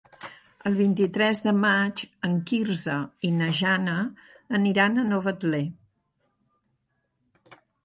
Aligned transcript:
El 0.69 0.77
vint-i-tres 0.77 1.41
de 1.47 1.53
maig 1.65 2.03
en 2.29 2.33
Quirze 2.53 2.95
i 3.29 3.31
na 3.37 3.51
Jana 3.59 3.99
aniran 4.61 4.97
a 4.97 5.07
Novetlè. 5.13 5.63